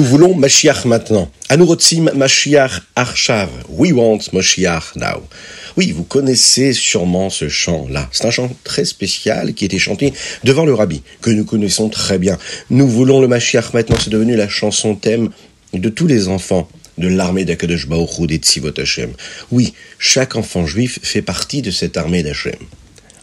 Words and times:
Nous 0.00 0.06
voulons 0.06 0.34
Mashiach 0.34 0.86
maintenant. 0.86 1.30
Anurotzim 1.50 2.10
Mashiach 2.14 2.80
Arshav. 2.96 3.50
We 3.68 3.92
want 3.92 4.32
Mashiach 4.32 4.96
now. 4.96 5.28
Oui, 5.76 5.92
vous 5.92 6.04
connaissez 6.04 6.72
sûrement 6.72 7.28
ce 7.28 7.50
chant-là. 7.50 8.08
C'est 8.10 8.24
un 8.24 8.30
chant 8.30 8.50
très 8.64 8.86
spécial 8.86 9.52
qui 9.52 9.66
était 9.66 9.78
chanté 9.78 10.14
devant 10.42 10.64
le 10.64 10.72
rabbi, 10.72 11.02
que 11.20 11.28
nous 11.28 11.44
connaissons 11.44 11.90
très 11.90 12.16
bien. 12.16 12.38
Nous 12.70 12.88
voulons 12.88 13.20
le 13.20 13.28
Mashiach 13.28 13.74
maintenant. 13.74 13.98
C'est 14.02 14.08
devenu 14.08 14.36
la 14.36 14.48
chanson 14.48 14.94
thème 14.94 15.28
de 15.74 15.90
tous 15.90 16.06
les 16.06 16.28
enfants 16.28 16.66
de 16.96 17.08
l'armée 17.08 17.44
d'Akadosh 17.44 17.86
Baruch 17.86 18.26
des 18.26 18.36
Tzivot 18.36 18.80
Hashem. 18.80 19.12
Oui, 19.50 19.74
chaque 19.98 20.34
enfant 20.34 20.64
juif 20.64 20.98
fait 21.02 21.20
partie 21.20 21.60
de 21.60 21.70
cette 21.70 21.98
armée 21.98 22.22
d'Hashem. 22.22 22.56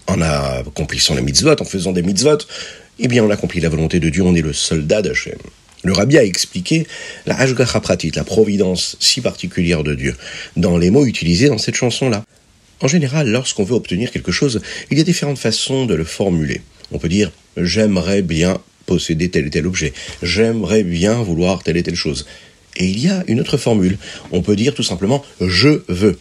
En 0.05 0.21
accomplissant 0.21 1.15
la 1.15 1.21
mitzvot, 1.21 1.59
en 1.59 1.65
faisant 1.65 1.91
des 1.91 2.03
mitzvot, 2.03 2.37
eh 2.99 3.07
bien 3.07 3.23
on 3.23 3.31
accomplit 3.31 3.61
la 3.61 3.69
volonté 3.69 3.99
de 3.99 4.09
Dieu, 4.09 4.21
on 4.21 4.35
est 4.35 4.41
le 4.41 4.53
soldat 4.53 5.01
d'Hachem. 5.01 5.39
Le 5.83 5.93
rabbi 5.93 6.17
a 6.17 6.23
expliqué 6.23 6.87
la 7.25 7.39
Hashgacha 7.39 7.79
Pratit, 7.79 8.11
la 8.15 8.23
providence 8.23 8.97
si 8.99 9.21
particulière 9.21 9.83
de 9.83 9.93
Dieu, 9.93 10.15
dans 10.55 10.77
les 10.77 10.89
mots 10.89 11.05
utilisés 11.05 11.49
dans 11.49 11.57
cette 11.57 11.75
chanson-là. 11.75 12.23
En 12.81 12.87
général, 12.87 13.29
lorsqu'on 13.29 13.63
veut 13.63 13.75
obtenir 13.75 14.11
quelque 14.11 14.31
chose, 14.31 14.61
il 14.91 14.97
y 14.97 15.01
a 15.01 15.03
différentes 15.03 15.39
façons 15.39 15.85
de 15.85 15.95
le 15.95 16.03
formuler. 16.03 16.61
On 16.91 16.99
peut 16.99 17.09
dire 17.09 17.31
j'aimerais 17.57 18.21
bien 18.21 18.59
posséder 18.85 19.29
tel 19.29 19.47
et 19.47 19.49
tel 19.49 19.67
objet, 19.67 19.93
j'aimerais 20.23 20.83
bien 20.83 21.21
vouloir 21.21 21.63
telle 21.63 21.77
et 21.77 21.83
telle 21.83 21.95
chose. 21.95 22.25
Et 22.77 22.85
il 22.85 22.99
y 22.99 23.09
a 23.09 23.23
une 23.27 23.39
autre 23.39 23.57
formule. 23.57 23.97
On 24.31 24.41
peut 24.41 24.55
dire 24.55 24.73
tout 24.73 24.83
simplement 24.83 25.23
je 25.41 25.81
veux. 25.87 26.19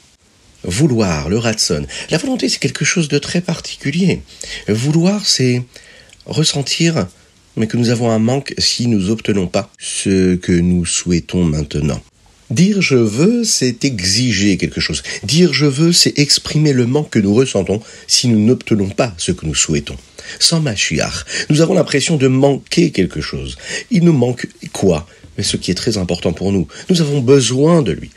Vouloir, 0.65 1.29
le 1.29 1.39
ratson. 1.39 1.87
La 2.11 2.19
volonté, 2.19 2.49
c'est 2.49 2.59
quelque 2.59 2.85
chose 2.85 3.09
de 3.09 3.19
très 3.19 3.41
particulier. 3.41 4.23
Vouloir, 4.67 5.25
c'est 5.25 5.63
ressentir, 6.25 7.07
mais 7.57 7.67
que 7.67 7.77
nous 7.77 7.91
avons 7.91 8.11
un 8.11 8.19
manque 8.19 8.55
si 8.59 8.87
nous 8.87 9.11
obtenons 9.11 9.47
pas 9.47 9.71
ce 9.79 10.37
que 10.37 10.53
nous 10.53 10.85
souhaitons 10.85 11.45
maintenant. 11.45 12.01
Dire 12.51 12.81
je 12.81 12.97
veux, 12.97 13.43
c'est 13.43 13.85
exiger 13.85 14.57
quelque 14.57 14.81
chose. 14.81 15.03
Dire 15.25 15.53
je 15.53 15.67
veux, 15.67 15.93
c'est 15.93 16.19
exprimer 16.19 16.73
le 16.73 16.87
manque 16.87 17.11
que 17.11 17.19
nous 17.19 17.35
ressentons 17.35 17.81
si 18.07 18.29
nous 18.29 18.39
n'obtenons 18.39 18.89
pas 18.89 19.13
ce 19.19 19.33
que 19.33 19.47
nous 19.47 19.55
souhaitons. 19.55 19.97
Sans 20.39 20.61
Machiach, 20.61 21.25
nous 21.51 21.61
avons 21.61 21.75
l'impression 21.75 22.17
de 22.17 22.29
manquer 22.29 22.93
quelque 22.93 23.21
chose. 23.21 23.57
Il 23.91 24.05
nous 24.05 24.13
manque 24.13 24.47
quoi? 24.73 25.09
Mais 25.37 25.45
ce 25.45 25.57
qui 25.57 25.71
est 25.71 25.75
très 25.75 25.99
important 25.99 26.33
pour 26.33 26.53
nous. 26.53 26.69
Nous 26.89 27.01
avons 27.01 27.21
besoin 27.21 27.83
de 27.83 27.93
lui. 27.93 28.11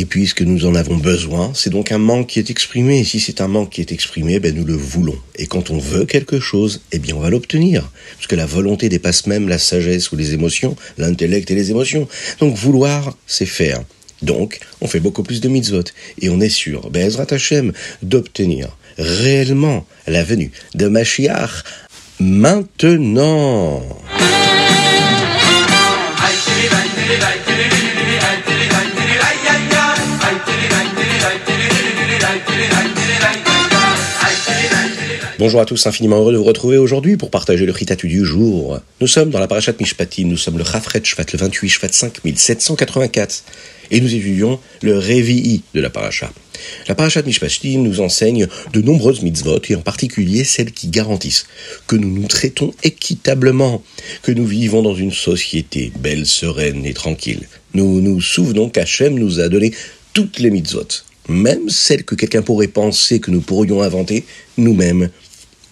Et 0.00 0.04
puisque 0.04 0.42
nous 0.42 0.64
en 0.64 0.76
avons 0.76 0.96
besoin, 0.96 1.50
c'est 1.54 1.70
donc 1.70 1.90
un 1.90 1.98
manque 1.98 2.28
qui 2.28 2.38
est 2.38 2.50
exprimé. 2.50 3.00
Et 3.00 3.04
si 3.04 3.18
c'est 3.18 3.40
un 3.40 3.48
manque 3.48 3.70
qui 3.70 3.80
est 3.80 3.90
exprimé, 3.90 4.38
ben 4.38 4.54
nous 4.54 4.64
le 4.64 4.76
voulons. 4.76 5.18
Et 5.34 5.48
quand 5.48 5.70
on 5.70 5.78
veut 5.78 6.04
quelque 6.04 6.38
chose, 6.38 6.82
eh 6.92 7.00
bien 7.00 7.16
on 7.16 7.18
va 7.18 7.30
l'obtenir. 7.30 7.90
Parce 8.14 8.28
que 8.28 8.36
la 8.36 8.46
volonté 8.46 8.88
dépasse 8.88 9.26
même 9.26 9.48
la 9.48 9.58
sagesse 9.58 10.12
ou 10.12 10.16
les 10.16 10.34
émotions, 10.34 10.76
l'intellect 10.98 11.50
et 11.50 11.56
les 11.56 11.72
émotions. 11.72 12.06
Donc 12.38 12.54
vouloir, 12.54 13.16
c'est 13.26 13.44
faire. 13.44 13.82
Donc, 14.22 14.60
on 14.80 14.86
fait 14.86 15.00
beaucoup 15.00 15.24
plus 15.24 15.40
de 15.40 15.48
mitzvot. 15.48 15.82
Et 16.20 16.28
on 16.28 16.40
est 16.40 16.48
sûr, 16.48 16.90
Bezrat 16.90 17.26
Hashem, 17.32 17.72
d'obtenir 18.02 18.76
réellement 18.98 19.84
la 20.06 20.22
venue 20.22 20.52
de 20.76 20.86
Mashiach 20.86 21.64
maintenant. 22.20 23.82
Bonjour 35.38 35.60
à 35.60 35.66
tous, 35.66 35.86
infiniment 35.86 36.18
heureux 36.18 36.32
de 36.32 36.36
vous 36.36 36.42
retrouver 36.42 36.78
aujourd'hui 36.78 37.16
pour 37.16 37.30
partager 37.30 37.64
le 37.64 37.70
Ritatu 37.70 38.08
du 38.08 38.24
jour. 38.24 38.80
Nous 39.00 39.06
sommes 39.06 39.30
dans 39.30 39.38
la 39.38 39.46
Parashat 39.46 39.74
Mishpatim, 39.78 40.26
nous 40.26 40.36
sommes 40.36 40.58
le 40.58 40.64
Chafret 40.64 41.00
Shvat, 41.04 41.26
le 41.32 41.38
28 41.38 41.68
Shvat 41.68 41.92
5784, 41.92 43.44
et 43.92 44.00
nous 44.00 44.12
étudions 44.12 44.58
le 44.82 44.98
Révi'i 44.98 45.62
de 45.74 45.80
la 45.80 45.90
Parashat. 45.90 46.32
La 46.88 46.96
Parashat 46.96 47.22
Mishpatim 47.22 47.82
nous 47.82 48.00
enseigne 48.00 48.48
de 48.72 48.82
nombreuses 48.82 49.22
mitzvot, 49.22 49.60
et 49.68 49.76
en 49.76 49.80
particulier 49.80 50.42
celles 50.42 50.72
qui 50.72 50.88
garantissent 50.88 51.46
que 51.86 51.94
nous 51.94 52.10
nous 52.10 52.26
traitons 52.26 52.74
équitablement, 52.82 53.84
que 54.24 54.32
nous 54.32 54.44
vivons 54.44 54.82
dans 54.82 54.96
une 54.96 55.12
société 55.12 55.92
belle, 56.00 56.26
sereine 56.26 56.84
et 56.84 56.94
tranquille. 56.94 57.46
Nous 57.74 58.00
nous 58.00 58.20
souvenons 58.20 58.70
qu'Hachem 58.70 59.16
nous 59.16 59.38
a 59.38 59.48
donné 59.48 59.72
toutes 60.14 60.40
les 60.40 60.50
mitzvot, 60.50 60.88
même 61.28 61.68
celles 61.68 62.02
que 62.02 62.16
quelqu'un 62.16 62.42
pourrait 62.42 62.66
penser 62.66 63.20
que 63.20 63.30
nous 63.30 63.40
pourrions 63.40 63.82
inventer 63.82 64.24
nous-mêmes 64.56 65.10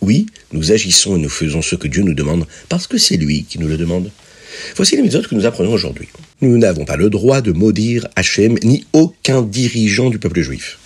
oui, 0.01 0.27
nous 0.53 0.73
agissons 0.73 1.17
et 1.17 1.21
nous 1.21 1.29
faisons 1.29 1.63
ce 1.63 1.77
que 1.77 1.89
Dieu 1.89 2.03
nous 2.03 2.15
demande 2.15 2.47
parce 2.69 2.87
que 2.87 2.99
c'est 2.99 3.17
lui 3.17 3.45
qui 3.45 3.59
nous 3.59 3.69
le 3.69 3.77
demande. 3.77 4.11
Voici 4.75 4.97
les 4.97 5.03
méthodes 5.03 5.27
que 5.27 5.35
nous 5.35 5.47
apprenons 5.47 5.73
aujourd'hui. 5.73 6.09
Nous 6.41 6.57
n'avons 6.59 6.85
pas 6.85 6.97
le 6.97 7.11
droit 7.11 7.41
de 7.41 7.53
maudire 7.53 8.07
Hachem 8.17 8.59
ni 8.63 8.87
aucun 8.93 9.43
dirigeant 9.43 10.11
du 10.11 10.19
peuple 10.19 10.43
juif. 10.43 10.79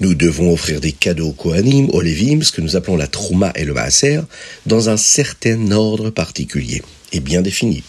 Nous 0.00 0.14
devons 0.14 0.52
offrir 0.52 0.80
des 0.80 0.92
cadeaux 0.92 1.28
aux 1.28 1.32
Kohanim, 1.32 1.88
aux 1.90 2.02
Lévim, 2.02 2.42
ce 2.42 2.52
que 2.52 2.60
nous 2.60 2.76
appelons 2.76 2.96
la 2.96 3.06
Trouma 3.06 3.52
et 3.54 3.64
le 3.64 3.72
Maaser, 3.72 4.20
dans 4.66 4.90
un 4.90 4.98
certain 4.98 5.70
ordre 5.70 6.10
particulier 6.10 6.82
et 7.12 7.20
bien 7.20 7.40
défini. 7.40 7.82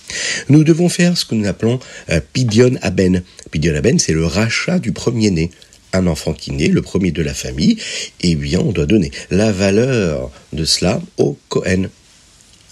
Nous 0.47 0.63
devons 0.63 0.88
faire 0.88 1.18
ce 1.18 1.25
que 1.25 1.36
nous 1.36 1.47
appelons 1.47 1.80
euh, 2.09 2.22
Pidion 2.34 2.75
Aben. 2.81 3.24
Pidion 3.52 3.75
Aben, 3.75 4.00
c'est 4.00 4.13
le 4.13 4.25
rachat 4.25 4.80
du 4.80 4.94
premier-né 4.94 5.52
un 5.94 6.08
enfant 6.08 6.34
qui 6.34 6.52
naît, 6.52 6.68
le 6.68 6.81
premier 6.81 7.12
de 7.12 7.22
la 7.22 7.34
famille, 7.34 7.78
eh 8.22 8.36
bien, 8.36 8.59
on 8.59 8.72
doit 8.72 8.86
donner 8.86 9.12
la 9.31 9.52
valeur 9.52 10.31
de 10.53 10.66
cela 10.66 11.02
au 11.18 11.38
Cohen. 11.50 11.90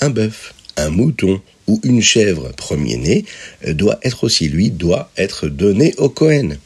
Un 0.01 0.09
bœuf, 0.09 0.53
un 0.77 0.89
mouton 0.89 1.41
ou 1.67 1.79
une 1.83 2.01
chèvre 2.01 2.51
premier-né 2.55 3.25
euh, 3.67 3.73
doit 3.73 3.99
être 4.03 4.23
aussi, 4.23 4.49
lui, 4.49 4.69
doit 4.69 5.09
être 5.17 5.47
donné 5.47 5.93
au 5.97 6.09
Cohen. 6.09 6.57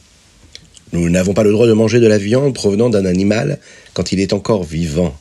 Nous 0.92 1.08
n'avons 1.08 1.34
pas 1.34 1.44
le 1.44 1.52
droit 1.52 1.68
de 1.68 1.72
manger 1.72 2.00
de 2.00 2.06
la 2.06 2.18
viande 2.18 2.54
provenant 2.54 2.90
d'un 2.90 3.06
animal 3.06 3.60
quand 3.94 4.12
il 4.12 4.20
est 4.20 4.32
encore 4.32 4.64
vivant. 4.64 5.16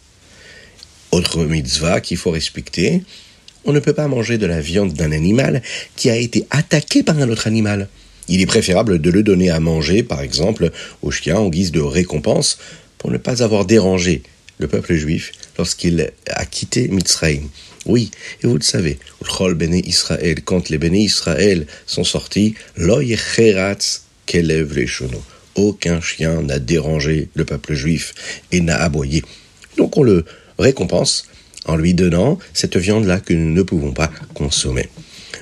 Autre 1.12 1.44
mitzvah 1.46 2.02
qu'il 2.02 2.18
faut 2.18 2.32
respecter, 2.32 3.04
on 3.66 3.74
ne 3.74 3.80
peut 3.80 3.94
pas 3.94 4.08
manger 4.08 4.38
de 4.38 4.46
la 4.46 4.62
viande 4.62 4.94
d'un 4.94 5.12
animal 5.12 5.62
qui 5.96 6.10
a 6.10 6.16
été 6.16 6.48
attaqué 6.50 7.04
par 7.04 7.20
un 7.20 7.30
autre 7.30 7.48
animal. 7.48 7.88
Il 8.32 8.42
est 8.42 8.46
préférable 8.46 9.00
de 9.00 9.10
le 9.10 9.24
donner 9.24 9.50
à 9.50 9.60
manger, 9.60 10.04
par 10.04 10.22
exemple, 10.22 10.72
au 11.02 11.10
chien 11.10 11.38
en 11.38 11.50
guise 11.50 11.72
de 11.72 11.82
récompense, 11.82 12.60
pour 13.00 13.10
ne 13.10 13.18
pas 13.18 13.42
avoir 13.42 13.66
dérangé 13.66 14.22
le 14.60 14.68
peuple 14.68 14.94
juif 14.94 15.32
lorsqu'il 15.58 16.12
a 16.28 16.46
quitté 16.46 16.88
Mitzrayim. 16.90 17.50
Oui, 17.88 18.12
et 18.44 18.48
vous 18.48 18.56
le 18.56 18.62
savez, 18.62 19.00
Israël, 19.86 20.44
quand 20.44 20.70
les 20.70 20.78
béné 20.78 21.00
Israël 21.00 21.66
sont 21.88 22.04
sortis, 22.04 22.54
kelev 24.28 24.86
Aucun 25.56 26.00
chien 26.00 26.44
n'a 26.44 26.60
dérangé 26.60 27.30
le 27.34 27.46
peuple 27.46 27.74
juif 27.74 28.14
et 28.52 28.62
n'a 28.62 28.76
aboyé. 28.76 29.24
Donc 29.78 29.98
on 29.98 30.04
le 30.04 30.24
récompense 30.60 31.26
en 31.66 31.76
lui 31.76 31.96
donnant 31.96 32.38
cette 32.54 32.78
viande-là 32.78 33.22
que 33.22 33.34
nous 33.34 33.52
ne 33.52 33.64
pouvons 33.64 33.94
pas 33.94 34.12
consommer. 34.36 34.88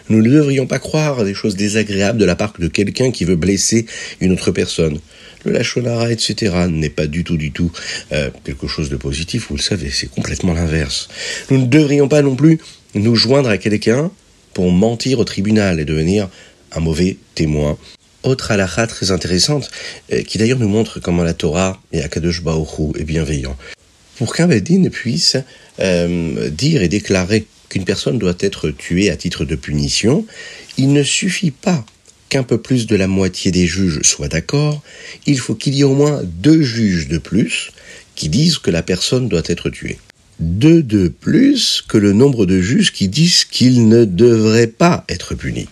Nous 0.09 0.21
ne 0.21 0.29
devrions 0.29 0.67
pas 0.67 0.79
croire 0.79 1.19
à 1.19 1.23
des 1.23 1.33
choses 1.33 1.55
désagréables 1.55 2.19
de 2.19 2.25
la 2.25 2.35
part 2.35 2.53
de 2.57 2.67
quelqu'un 2.67 3.11
qui 3.11 3.25
veut 3.25 3.35
blesser 3.35 3.85
une 4.21 4.31
autre 4.31 4.51
personne. 4.51 4.99
Le 5.43 5.51
lachonara, 5.51 6.11
etc., 6.11 6.67
n'est 6.69 6.89
pas 6.89 7.07
du 7.07 7.23
tout, 7.23 7.37
du 7.37 7.51
tout 7.51 7.71
euh, 8.11 8.29
quelque 8.43 8.67
chose 8.67 8.89
de 8.89 8.97
positif, 8.97 9.47
vous 9.49 9.55
le 9.55 9.61
savez, 9.61 9.89
c'est 9.89 10.09
complètement 10.09 10.53
l'inverse. 10.53 11.09
Nous 11.49 11.57
ne 11.59 11.65
devrions 11.65 12.07
pas 12.07 12.21
non 12.21 12.35
plus 12.35 12.59
nous 12.95 13.15
joindre 13.15 13.49
à 13.49 13.57
quelqu'un 13.57 14.11
pour 14.53 14.71
mentir 14.71 15.19
au 15.19 15.23
tribunal 15.23 15.79
et 15.79 15.85
devenir 15.85 16.29
un 16.71 16.79
mauvais 16.79 17.17
témoin. 17.35 17.77
Autre 18.23 18.51
halakha 18.51 18.87
très 18.87 19.11
intéressante, 19.11 19.69
euh, 20.11 20.23
qui 20.23 20.37
d'ailleurs 20.37 20.59
nous 20.59 20.67
montre 20.67 20.99
comment 20.99 21.23
la 21.23 21.33
Torah 21.33 21.81
et 21.91 22.01
Akadosh 22.01 22.41
Baoru 22.41 22.91
est 22.99 23.03
bienveillant. 23.03 23.55
Pour 24.17 24.35
qu'un 24.35 24.47
Bedin 24.47 24.89
puisse 24.89 25.37
euh, 25.79 26.49
dire 26.49 26.81
et 26.81 26.87
déclarer 26.87 27.45
qu'une 27.69 27.85
personne 27.85 28.17
doit 28.17 28.37
être 28.39 28.69
tuée 28.69 29.09
à 29.09 29.17
titre 29.17 29.45
de 29.45 29.55
punition, 29.55 30.25
il 30.77 30.93
ne 30.93 31.03
suffit 31.03 31.51
pas 31.51 31.85
qu'un 32.29 32.43
peu 32.43 32.57
plus 32.57 32.87
de 32.87 32.95
la 32.95 33.07
moitié 33.07 33.51
des 33.51 33.67
juges 33.67 34.01
soient 34.03 34.27
d'accord, 34.27 34.81
il 35.25 35.39
faut 35.39 35.55
qu'il 35.55 35.73
y 35.73 35.81
ait 35.81 35.85
au 35.85 35.95
moins 35.95 36.21
deux 36.23 36.61
juges 36.61 37.07
de 37.07 37.17
plus 37.17 37.71
qui 38.15 38.29
disent 38.29 38.57
que 38.57 38.71
la 38.71 38.83
personne 38.83 39.29
doit 39.29 39.43
être 39.45 39.69
tuée. 39.69 39.99
Deux 40.39 40.83
de 40.83 41.07
plus 41.07 41.83
que 41.87 41.97
le 41.97 42.13
nombre 42.13 42.45
de 42.45 42.61
juges 42.61 42.91
qui 42.91 43.07
disent 43.07 43.45
qu'il 43.45 43.87
ne 43.87 44.05
devrait 44.05 44.67
pas 44.67 45.03
être 45.09 45.35
puni. 45.35 45.67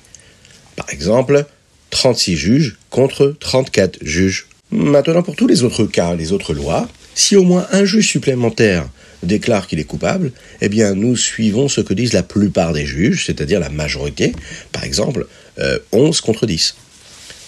Par 0.76 0.90
exemple, 0.90 1.46
36 1.92 2.36
juges 2.36 2.78
contre 2.90 3.36
34 3.40 4.00
juges. 4.02 4.48
Maintenant, 4.72 5.22
pour 5.22 5.36
tous 5.36 5.48
les 5.48 5.64
autres 5.64 5.86
cas, 5.86 6.16
les 6.16 6.32
autres 6.32 6.54
lois, 6.54 6.88
si 7.14 7.36
au 7.36 7.44
moins 7.44 7.68
un 7.72 7.86
juge 7.86 8.08
supplémentaire 8.08 8.88
déclare 9.26 9.68
qu'il 9.68 9.80
est 9.80 9.86
coupable, 9.86 10.32
eh 10.62 10.70
bien 10.70 10.96
nous 10.96 11.16
suivons 11.16 11.68
ce 11.68 11.82
que 11.82 11.94
disent 11.94 12.14
la 12.14 12.24
plupart 12.24 12.74
des 12.74 12.86
juges, 12.86 13.26
c'est-à-dire 13.26 13.60
la 13.60 13.70
majorité, 13.70 14.34
par 14.72 14.84
exemple 14.84 15.28
11 15.92 16.18
euh, 16.18 16.22
contre 16.26 16.46
10. 16.46 16.76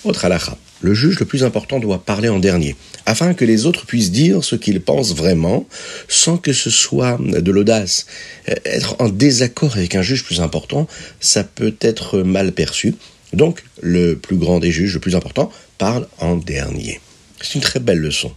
Autre 0.04 0.26
halakha, 0.26 0.58
le 0.82 0.94
juge 0.94 1.20
le 1.20 1.26
plus 1.26 1.44
important 1.44 1.80
doit 1.80 2.04
parler 2.04 2.30
en 2.30 2.40
dernier, 2.40 2.76
afin 3.06 3.34
que 3.34 3.46
les 3.46 3.66
autres 3.66 3.86
puissent 3.86 4.12
dire 4.12 4.44
ce 4.44 4.56
qu'ils 4.56 4.82
pensent 4.82 5.16
vraiment, 5.16 5.68
sans 6.08 6.38
que 6.38 6.54
ce 6.54 6.70
soit 6.70 7.18
de 7.20 7.52
l'audace. 7.52 8.06
Euh, 8.50 8.56
être 8.66 8.96
en 9.00 9.10
désaccord 9.10 9.76
avec 9.76 9.96
un 9.96 10.02
juge 10.02 10.24
plus 10.24 10.42
important, 10.42 10.88
ça 11.20 11.44
peut 11.44 11.76
être 11.82 12.20
mal 12.20 12.52
perçu, 12.52 12.96
Donc, 13.34 13.64
le 13.82 14.16
plus 14.16 14.38
grand 14.38 14.60
des 14.60 14.72
juges, 14.72 14.94
le 14.94 15.02
plus 15.02 15.16
important, 15.16 15.52
parle 15.78 16.08
en 16.20 16.38
dernier. 16.38 17.02
C'est 17.42 17.56
une 17.56 17.62
très 17.62 17.82
belle 17.82 18.00
leçon 18.00 18.32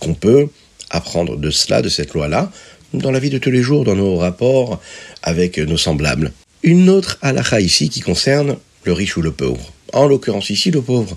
qu'on 0.00 0.14
peut 0.14 0.48
apprendre 0.88 1.36
de 1.36 1.50
cela, 1.50 1.82
de 1.82 1.88
cette 1.88 2.14
loi-là, 2.14 2.50
dans 2.94 3.10
la 3.10 3.18
vie 3.18 3.30
de 3.30 3.38
tous 3.38 3.50
les 3.50 3.62
jours, 3.62 3.84
dans 3.84 3.96
nos 3.96 4.16
rapports 4.16 4.80
avec 5.22 5.58
nos 5.58 5.76
semblables. 5.76 6.32
Une 6.62 6.88
autre 6.88 7.18
halakha 7.22 7.60
ici 7.60 7.88
qui 7.88 8.00
concerne 8.00 8.56
le 8.84 8.92
riche 8.92 9.16
ou 9.16 9.22
le 9.22 9.32
pauvre. 9.32 9.72
En 9.92 10.06
l'occurrence 10.06 10.50
ici, 10.50 10.70
le 10.70 10.80
pauvre. 10.80 11.16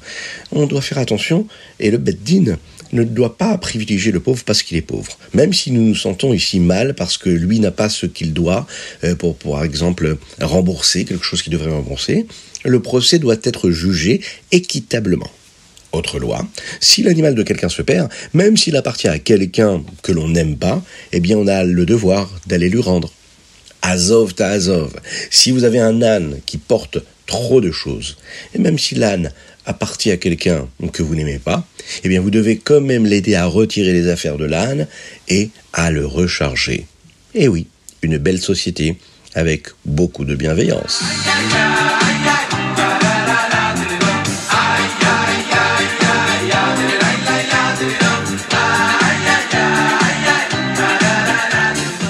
On 0.52 0.66
doit 0.66 0.82
faire 0.82 0.98
attention, 0.98 1.48
et 1.80 1.92
le 1.92 1.98
beddin 1.98 2.58
ne 2.92 3.04
doit 3.04 3.38
pas 3.38 3.58
privilégier 3.58 4.12
le 4.12 4.20
pauvre 4.20 4.44
parce 4.46 4.64
qu'il 4.64 4.78
est 4.78 4.82
pauvre. 4.82 5.18
Même 5.34 5.54
si 5.54 5.72
nous 5.72 5.82
nous 5.82 5.96
sentons 5.96 6.34
ici 6.34 6.60
mal 6.60 6.94
parce 6.94 7.18
que 7.18 7.30
lui 7.30 7.60
n'a 7.60 7.72
pas 7.72 7.90
ce 7.90 8.06
qu'il 8.06 8.34
doit 8.34 8.68
euh, 9.04 9.16
pour, 9.16 9.36
par 9.38 9.64
exemple, 9.64 10.18
rembourser 10.42 11.06
quelque 11.06 11.26
chose 11.26 11.42
qu'il 11.42 11.54
devrait 11.54 11.72
rembourser, 11.72 12.26
le 12.64 12.80
procès 12.82 13.20
doit 13.20 13.38
être 13.44 13.70
jugé 13.70 14.22
équitablement. 14.52 15.30
Autre 15.96 16.20
loi, 16.20 16.46
si 16.82 17.04
l'animal 17.04 17.36
de 17.36 17.44
quelqu'un 17.44 17.70
se 17.70 17.82
perd, 17.82 18.10
même 18.34 18.58
s'il 18.58 18.76
appartient 18.76 19.08
à 19.08 19.18
quelqu'un 19.18 19.82
que 20.04 20.12
l'on 20.12 20.28
n'aime 20.28 20.58
pas, 20.58 20.84
eh 21.14 21.22
bien 21.22 21.38
on 21.38 21.48
a 21.48 21.64
le 21.64 21.86
devoir 21.86 22.30
d'aller 22.48 22.68
lui 22.68 22.82
rendre. 22.82 23.14
Azov 23.82 24.34
ta 24.34 24.50
Azov. 24.50 24.92
Si 25.30 25.52
vous 25.52 25.64
avez 25.64 25.80
un 25.80 26.02
âne 26.02 26.40
qui 26.46 26.58
porte 26.58 26.98
trop 27.28 27.62
de 27.62 27.72
choses, 27.72 28.18
et 28.54 28.60
même 28.60 28.78
si 28.78 28.96
l'âne 28.96 29.32
appartient 29.66 30.12
à 30.12 30.18
quelqu'un 30.18 30.68
que 30.92 31.02
vous 31.02 31.16
n'aimez 31.16 31.40
pas, 31.40 31.66
eh 32.04 32.10
bien 32.10 32.20
vous 32.20 32.32
devez 32.32 32.58
quand 32.58 32.82
même 32.82 33.06
l'aider 33.06 33.36
à 33.36 33.46
retirer 33.46 33.94
les 33.94 34.10
affaires 34.10 34.38
de 34.38 34.46
l'âne 34.46 34.88
et 35.30 35.50
à 35.72 35.92
le 35.92 36.06
recharger. 36.06 36.88
Et 37.34 37.48
oui, 37.48 37.68
une 38.02 38.18
belle 38.18 38.42
société 38.42 38.98
avec 39.34 39.68
beaucoup 39.86 40.26
de 40.26 40.36
bienveillance. 40.36 41.02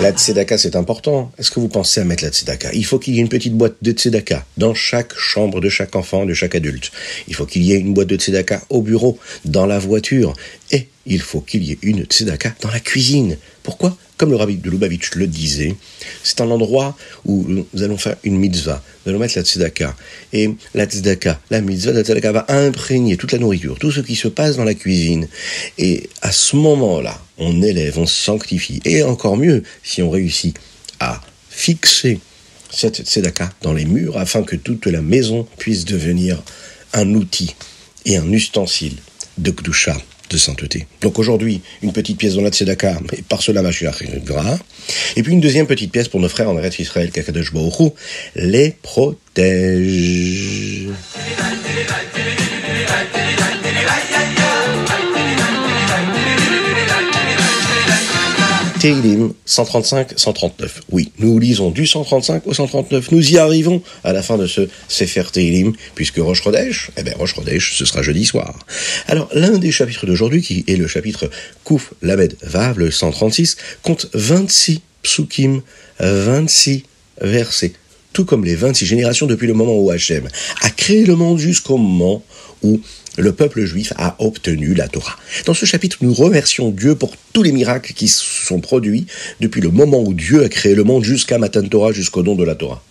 La 0.05 0.11
tzedaka, 0.11 0.59
c'est 0.59 0.75
important. 0.75 1.31
Est-ce 1.39 1.49
que 1.49 1.59
vous 1.59 1.67
pensez 1.67 1.99
à 1.99 2.03
mettre 2.03 2.23
la 2.23 2.29
tzedaka? 2.29 2.71
Il 2.73 2.85
faut 2.85 2.99
qu'il 2.99 3.15
y 3.15 3.17
ait 3.17 3.21
une 3.21 3.27
petite 3.27 3.55
boîte 3.55 3.77
de 3.81 3.91
tzedaka 3.91 4.45
dans 4.55 4.75
chaque 4.75 5.17
chambre 5.17 5.61
de 5.61 5.67
chaque 5.67 5.95
enfant, 5.95 6.27
de 6.27 6.35
chaque 6.35 6.53
adulte. 6.53 6.91
Il 7.27 7.33
faut 7.33 7.47
qu'il 7.47 7.63
y 7.63 7.73
ait 7.73 7.79
une 7.79 7.95
boîte 7.95 8.09
de 8.09 8.15
tzedaka 8.15 8.61
au 8.69 8.83
bureau, 8.83 9.17
dans 9.45 9.65
la 9.65 9.79
voiture. 9.79 10.35
Et 10.69 10.89
il 11.07 11.21
faut 11.21 11.41
qu'il 11.41 11.63
y 11.63 11.71
ait 11.71 11.79
une 11.81 12.03
tzedaka 12.03 12.53
dans 12.61 12.69
la 12.69 12.79
cuisine. 12.79 13.39
Pourquoi? 13.63 13.97
Comme 14.17 14.31
le 14.31 14.37
rabbi 14.37 14.55
de 14.55 14.69
Lubavitch 14.69 15.15
le 15.15 15.27
disait, 15.27 15.75
c'est 16.23 16.39
un 16.39 16.49
endroit 16.49 16.97
où 17.25 17.45
nous 17.47 17.83
allons 17.83 17.97
faire 17.97 18.15
une 18.23 18.37
mitzvah. 18.37 18.81
Nous 19.05 19.09
allons 19.09 19.19
mettre 19.19 19.37
la 19.37 19.43
tzedaka. 19.43 19.95
Et 20.31 20.49
la 20.73 20.85
tzedaka, 20.85 21.39
la 21.49 21.59
mitzvah 21.61 21.91
de 21.91 21.97
la 21.97 22.03
tzedaka 22.03 22.31
va 22.31 22.45
imprégner 22.47 23.17
toute 23.17 23.33
la 23.33 23.39
nourriture, 23.39 23.77
tout 23.77 23.91
ce 23.91 23.99
qui 23.99 24.15
se 24.15 24.29
passe 24.29 24.55
dans 24.55 24.63
la 24.63 24.73
cuisine. 24.73 25.27
Et 25.77 26.09
à 26.21 26.31
ce 26.31 26.55
moment-là, 26.55 27.21
on 27.37 27.61
élève, 27.61 27.99
on 27.99 28.05
sanctifie. 28.05 28.81
Et 28.85 29.03
encore 29.03 29.35
mieux, 29.35 29.63
si 29.83 30.01
on 30.01 30.09
réussit 30.09 30.57
à 31.01 31.21
fixer 31.49 32.19
cette 32.71 33.05
tzedaka 33.05 33.51
dans 33.61 33.73
les 33.73 33.85
murs 33.85 34.17
afin 34.17 34.43
que 34.43 34.55
toute 34.55 34.85
la 34.85 35.01
maison 35.01 35.47
puisse 35.57 35.83
devenir 35.83 36.41
un 36.93 37.13
outil 37.15 37.55
et 38.05 38.17
un 38.17 38.31
ustensile 38.31 38.95
de 39.37 39.51
Kdusha, 39.51 39.97
de 40.29 40.37
sainteté. 40.37 40.87
Donc 41.01 41.19
aujourd'hui, 41.19 41.61
une 41.81 41.93
petite 41.93 42.17
pièce 42.17 42.35
dans 42.35 42.41
la 42.41 42.49
Tzedaka, 42.49 42.99
et 43.13 43.21
par 43.21 43.41
cela 43.41 43.61
Mashiach 43.61 44.03
gras. 44.23 44.57
Et 45.15 45.23
puis 45.23 45.33
une 45.33 45.41
deuxième 45.41 45.67
petite 45.67 45.91
pièce 45.91 46.07
pour 46.07 46.19
nos 46.19 46.29
frères 46.29 46.49
en 46.49 46.57
Eretz 46.57 46.79
Israël, 46.79 47.11
Kakadosh 47.11 47.53
Baruch 47.53 47.93
les 48.35 48.75
protège. 48.81 49.85
Teilim 58.85 59.33
135-139. 59.47 60.69
Oui, 60.91 61.11
nous 61.17 61.39
lisons 61.39 61.71
du 61.71 61.87
135 61.87 62.45
au 62.45 62.53
139. 62.53 63.11
Nous 63.13 63.31
y 63.31 63.39
arrivons 63.39 63.81
à 64.03 64.13
la 64.13 64.21
fin 64.21 64.37
de 64.37 64.45
ce 64.45 64.69
Sefer 64.87 65.23
Teilim, 65.33 65.73
puisque 65.95 66.17
Rosh 66.17 66.43
eh 66.45 67.01
bien 67.01 67.13
Rosh 67.17 67.33
Chodesh, 67.33 67.75
ce 67.75 67.83
sera 67.83 68.03
jeudi 68.03 68.25
soir. 68.25 68.63
Alors, 69.07 69.27
l'un 69.33 69.57
des 69.57 69.71
chapitres 69.71 70.05
d'aujourd'hui, 70.05 70.43
qui 70.43 70.63
est 70.67 70.75
le 70.75 70.85
chapitre 70.85 71.31
Kouf 71.63 71.95
Lamed 72.03 72.37
Vav, 72.43 72.77
le 72.77 72.91
136, 72.91 73.57
compte 73.81 74.05
26 74.13 74.81
psukim, 75.01 75.63
26 75.99 76.83
versets 77.21 77.73
tout 78.15 78.23
comme 78.23 78.45
les 78.45 78.55
26 78.55 78.85
générations 78.85 79.27
depuis 79.27 79.45
le 79.45 79.53
moment 79.53 79.77
où 79.77 79.91
Hachem 79.91 80.29
a 80.61 80.69
créé 80.69 81.05
le 81.05 81.17
monde 81.17 81.37
jusqu'au 81.37 81.75
moment 81.75 82.23
où 82.63 82.79
le 83.17 83.33
peuple 83.33 83.65
juif 83.65 83.91
a 83.97 84.15
obtenu 84.19 84.73
la 84.73 84.87
Torah. 84.87 85.17
Dans 85.45 85.53
ce 85.53 85.65
chapitre, 85.65 85.97
nous 85.99 86.13
remercions 86.13 86.69
Dieu 86.71 86.95
pour 86.95 87.13
tous 87.33 87.43
les 87.43 87.51
miracles 87.51 87.91
qui 87.91 88.07
sont 88.07 88.61
produits 88.61 89.05
depuis 89.41 89.59
le 89.59 89.69
moment 89.69 90.01
où 90.01 90.13
Dieu 90.13 90.45
a 90.45 90.49
créé 90.49 90.75
le 90.75 90.85
monde 90.85 91.03
jusqu'à 91.03 91.37
Matan 91.37 91.67
Torah, 91.67 91.91
jusqu'au 91.91 92.23
don 92.23 92.35
de 92.35 92.45
la 92.45 92.55
Torah. 92.55 92.81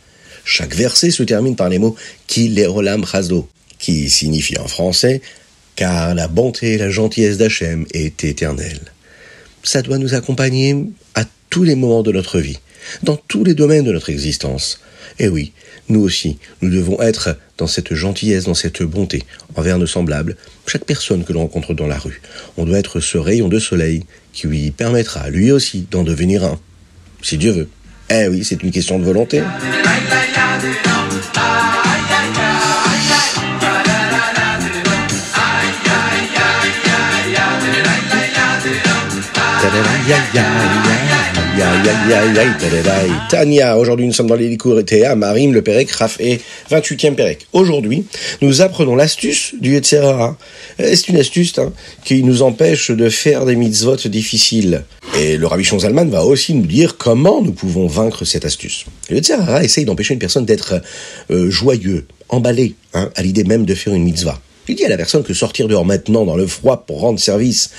Chaque 0.44 0.74
verset 0.74 1.10
se 1.10 1.22
termine 1.22 1.56
par 1.56 1.70
les 1.70 1.78
mots 1.78 1.96
Ki 2.26 2.50
lerolam 2.50 3.06
chazdo, 3.06 3.48
qui 3.78 4.10
signifie 4.10 4.58
en 4.58 4.68
français 4.68 5.22
car 5.74 6.14
la 6.14 6.28
bonté 6.28 6.74
et 6.74 6.78
la 6.78 6.90
gentillesse 6.90 7.38
d'Hachem 7.38 7.86
est 7.94 8.24
éternelle. 8.24 8.92
Ça 9.62 9.80
doit 9.80 9.96
nous 9.96 10.12
accompagner 10.12 10.76
à 11.14 11.24
tous 11.48 11.64
les 11.64 11.76
moments 11.76 12.02
de 12.02 12.12
notre 12.12 12.40
vie, 12.40 12.58
dans 13.02 13.16
tous 13.16 13.42
les 13.42 13.54
domaines 13.54 13.84
de 13.84 13.92
notre 13.92 14.10
existence. 14.10 14.80
Et 15.18 15.28
oui, 15.28 15.52
nous 15.88 16.00
aussi, 16.00 16.38
nous 16.60 16.70
devons 16.70 17.00
être 17.00 17.36
dans 17.56 17.66
cette 17.66 17.94
gentillesse, 17.94 18.44
dans 18.44 18.54
cette 18.54 18.82
bonté 18.82 19.22
envers 19.54 19.78
nos 19.78 19.86
semblables, 19.86 20.36
chaque 20.66 20.84
personne 20.84 21.24
que 21.24 21.32
l'on 21.32 21.42
rencontre 21.42 21.74
dans 21.74 21.86
la 21.86 21.98
rue. 21.98 22.20
On 22.56 22.64
doit 22.64 22.78
être 22.78 23.00
ce 23.00 23.18
rayon 23.18 23.48
de 23.48 23.58
soleil 23.58 24.04
qui 24.32 24.46
lui 24.48 24.70
permettra, 24.70 25.30
lui 25.30 25.52
aussi, 25.52 25.86
d'en 25.90 26.02
devenir 26.02 26.44
un, 26.44 26.58
si 27.22 27.38
Dieu 27.38 27.52
veut. 27.52 27.68
Eh 28.10 28.28
oui, 28.28 28.44
c'est 28.44 28.62
une 28.62 28.70
question 28.70 28.98
de 28.98 29.04
volonté. 29.04 29.42
Tania, 43.30 43.78
aujourd'hui 43.78 44.06
nous 44.06 44.12
sommes 44.12 44.26
dans 44.26 44.34
les 44.34 44.52
et 44.52 45.14
Marim, 45.14 45.52
le 45.52 45.62
Pérec, 45.62 45.90
Raf 45.92 46.20
et 46.20 46.40
28e 46.70 47.14
Pérec. 47.14 47.46
Aujourd'hui, 47.52 48.04
nous 48.42 48.60
apprenons 48.60 48.96
l'astuce 48.96 49.54
du 49.60 49.72
Yetzerara. 49.72 50.36
C'est 50.78 51.08
une 51.08 51.16
astuce 51.16 51.58
hein, 51.58 51.72
qui 52.04 52.22
nous 52.22 52.42
empêche 52.42 52.90
de 52.90 53.08
faire 53.08 53.44
des 53.44 53.56
mitzvot 53.56 53.96
difficiles. 54.06 54.84
Et 55.18 55.36
le 55.36 55.46
Rabbi 55.46 55.64
Zalman 55.64 56.08
va 56.10 56.24
aussi 56.24 56.54
nous 56.54 56.66
dire 56.66 56.96
comment 56.96 57.40
nous 57.40 57.52
pouvons 57.52 57.86
vaincre 57.86 58.24
cette 58.24 58.44
astuce. 58.44 58.86
Le 59.08 59.16
Yetzerara 59.16 59.62
essaye 59.62 59.84
d'empêcher 59.84 60.14
une 60.14 60.20
personne 60.20 60.44
d'être 60.44 60.80
euh, 61.30 61.50
joyeux, 61.50 62.06
emballé, 62.28 62.74
hein, 62.94 63.10
à 63.14 63.22
l'idée 63.22 63.44
même 63.44 63.64
de 63.64 63.74
faire 63.74 63.94
une 63.94 64.04
mitzvah. 64.04 64.40
Il 64.66 64.76
dit 64.76 64.84
à 64.84 64.88
la 64.88 64.96
personne 64.96 65.22
que 65.22 65.34
sortir 65.34 65.68
dehors 65.68 65.84
maintenant 65.84 66.24
dans 66.24 66.36
le 66.36 66.46
froid 66.46 66.84
pour 66.86 67.00
rendre 67.00 67.20
service 67.20 67.70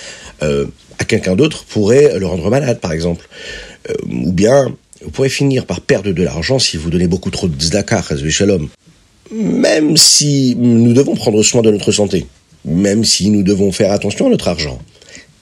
euh, 0.44 0.66
à 1.00 1.06
quelqu'un 1.06 1.36
d'autre 1.36 1.66
pourrait 1.66 2.18
le 2.18 2.26
rendre 2.26 2.50
malade, 2.50 2.80
par 2.80 2.92
exemple. 2.92 3.28
Euh, 3.90 3.94
ou 4.10 4.32
bien, 4.32 4.74
vous 5.04 5.12
pourrez 5.12 5.30
finir 5.30 5.66
par 5.66 5.82
perdre 5.82 6.12
de 6.12 6.24
l'argent 6.24 6.60
si 6.60 6.78
vous 6.78 6.90
donnez 6.90 7.08
beaucoup 7.08 7.32
trop 7.32 7.48
de 7.48 7.56
tzedaka, 7.60 8.02
shalom. 8.30 8.70
Même 9.32 9.98
si 9.98 10.56
nous 10.58 10.94
devons 10.94 11.16
prendre 11.16 11.42
soin 11.44 11.62
de 11.62 11.72
notre 11.72 11.92
santé, 11.92 12.28
même 12.64 13.04
si 13.04 13.30
nous 13.30 13.44
devons 13.44 13.72
faire 13.72 13.92
attention 13.92 14.28
à 14.28 14.30
notre 14.30 14.48
argent, 14.48 14.80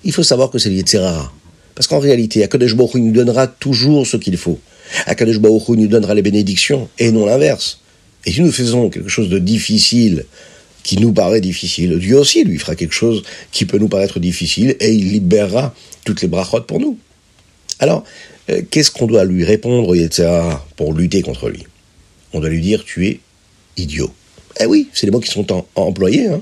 il 0.04 0.12
faut 0.12 0.24
savoir 0.24 0.50
que 0.50 0.60
c'est 0.60 0.70
l'Yetzerara. 0.70 1.32
Parce 1.76 1.88
qu'en 1.88 2.00
réalité, 2.00 2.44
Akadosh 2.44 2.76
Baruch 2.76 2.96
nous 2.96 3.12
donnera 3.12 3.48
toujours 3.48 4.06
ce 4.06 4.18
qu'il 4.18 4.38
faut. 4.38 4.60
Akadosh 5.06 5.40
Baruch 5.40 5.70
nous 5.70 5.88
donnera 5.88 6.14
les 6.14 6.22
bénédictions, 6.22 6.90
et 7.00 7.12
non 7.12 7.26
l'inverse. 7.26 7.80
Et 8.26 8.32
si 8.32 8.42
nous 8.42 8.52
faisons 8.52 8.90
quelque 8.90 9.10
chose 9.10 9.30
de 9.30 9.40
difficile 9.40 10.26
qui 10.84 10.98
nous 10.98 11.14
paraît 11.14 11.42
difficile. 11.42 11.98
Dieu 11.98 12.18
aussi 12.18 12.44
lui 12.44 12.60
fera 12.60 12.76
quelque 12.76 12.94
chose 12.94 13.24
qui 13.52 13.66
peut 13.66 13.78
nous 13.78 13.88
paraître 13.88 14.20
difficile 14.20 14.76
et 14.80 14.92
il 14.94 15.12
libérera 15.12 15.74
toutes 16.06 16.22
les 16.22 16.28
brachot 16.28 16.62
pour 16.62 16.80
nous. 16.80 16.98
Alors, 17.80 18.04
euh, 18.50 18.62
qu'est-ce 18.70 18.92
qu'on 18.92 19.08
doit 19.08 19.24
lui 19.24 19.46
répondre, 19.46 19.96
etc., 19.96 20.30
pour 20.76 20.94
lutter 20.94 21.22
contre 21.22 21.50
lui? 21.50 21.66
On 22.34 22.40
doit 22.40 22.50
lui 22.50 22.62
dire 22.62 22.84
tu 22.84 23.08
es 23.08 23.20
idiot. 23.78 24.14
Eh 24.60 24.66
oui, 24.66 24.90
c'est 24.94 25.08
les 25.08 25.12
mots 25.12 25.20
qui 25.20 25.32
sont 25.32 25.66
employés. 25.76 26.28
Hein. 26.28 26.42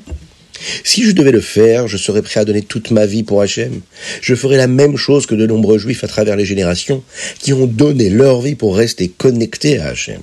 Si 0.83 1.03
je 1.03 1.11
devais 1.11 1.31
le 1.31 1.41
faire, 1.41 1.87
je 1.87 1.97
serais 1.97 2.21
prêt 2.21 2.39
à 2.39 2.45
donner 2.45 2.61
toute 2.61 2.91
ma 2.91 3.05
vie 3.05 3.23
pour 3.23 3.41
Hachem. 3.41 3.81
Je 4.21 4.35
ferais 4.35 4.57
la 4.57 4.67
même 4.67 4.97
chose 4.97 5.25
que 5.25 5.35
de 5.35 5.47
nombreux 5.47 5.79
juifs 5.79 6.03
à 6.03 6.07
travers 6.07 6.35
les 6.35 6.45
générations 6.45 7.03
qui 7.39 7.53
ont 7.53 7.65
donné 7.65 8.09
leur 8.09 8.41
vie 8.41 8.55
pour 8.55 8.75
rester 8.75 9.09
connectés 9.09 9.79
à 9.79 9.87
Hachem, 9.87 10.21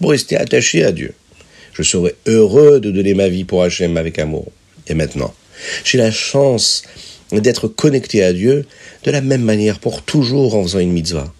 pour 0.00 0.10
rester 0.10 0.36
attachés 0.36 0.84
à 0.84 0.92
Dieu. 0.92 1.14
Je 1.80 1.88
serais 1.88 2.14
heureux 2.26 2.78
de 2.78 2.90
donner 2.90 3.14
ma 3.14 3.28
vie 3.28 3.44
pour 3.44 3.62
Hachem 3.62 3.96
avec 3.96 4.18
amour. 4.18 4.46
Et 4.86 4.92
maintenant, 4.92 5.32
j'ai 5.82 5.96
la 5.96 6.10
chance 6.10 6.82
d'être 7.32 7.68
connecté 7.68 8.22
à 8.22 8.34
Dieu 8.34 8.66
de 9.04 9.10
la 9.10 9.22
même 9.22 9.40
manière 9.40 9.78
pour 9.78 10.02
toujours 10.02 10.56
en 10.56 10.62
faisant 10.62 10.80
une 10.80 10.92
mitzvah. 10.92 11.32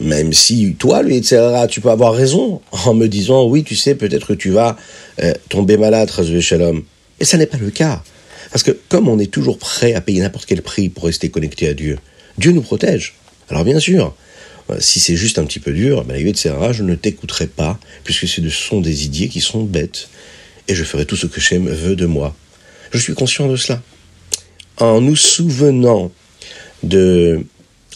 Même 0.00 0.32
si 0.32 0.76
toi, 0.78 1.02
lui, 1.02 1.18
etc., 1.18 1.66
tu 1.68 1.82
peux 1.82 1.90
avoir 1.90 2.14
raison 2.14 2.62
en 2.86 2.94
me 2.94 3.06
disant, 3.06 3.46
oui, 3.46 3.64
tu 3.64 3.76
sais, 3.76 3.94
peut-être 3.94 4.28
que 4.28 4.32
tu 4.32 4.48
vas 4.48 4.78
euh, 5.22 5.34
tomber 5.50 5.76
malade, 5.76 6.10
Shalom. 6.40 6.82
Et 7.20 7.26
ça 7.26 7.36
n'est 7.36 7.46
pas 7.46 7.58
le 7.58 7.70
cas. 7.70 8.02
Parce 8.50 8.62
que 8.62 8.70
comme 8.88 9.08
on 9.08 9.18
est 9.18 9.30
toujours 9.30 9.58
prêt 9.58 9.92
à 9.92 10.00
payer 10.00 10.22
n'importe 10.22 10.46
quel 10.46 10.62
prix 10.62 10.88
pour 10.88 11.04
rester 11.04 11.28
connecté 11.28 11.68
à 11.68 11.74
Dieu, 11.74 11.98
Dieu 12.38 12.52
nous 12.52 12.62
protège. 12.62 13.14
Alors 13.50 13.64
bien 13.64 13.78
sûr, 13.78 14.16
si 14.78 15.00
c'est 15.00 15.16
juste 15.16 15.38
un 15.38 15.44
petit 15.44 15.60
peu 15.60 15.72
dur, 15.72 16.04
ben, 16.04 16.16
etc., 16.16 16.54
je 16.72 16.82
ne 16.82 16.94
t'écouterai 16.94 17.46
pas, 17.46 17.78
puisque 18.04 18.26
ce 18.26 18.48
sont 18.48 18.80
des 18.80 19.04
idées 19.04 19.28
qui 19.28 19.40
sont 19.40 19.62
bêtes, 19.62 20.08
et 20.68 20.74
je 20.74 20.84
ferai 20.84 21.06
tout 21.06 21.16
ce 21.16 21.26
que 21.26 21.40
Shem 21.40 21.68
veut 21.68 21.96
de 21.96 22.06
moi. 22.06 22.34
Je 22.92 22.98
suis 22.98 23.14
conscient 23.14 23.48
de 23.48 23.56
cela. 23.56 23.82
En 24.78 25.00
nous 25.00 25.16
souvenant 25.16 26.10
de 26.82 27.44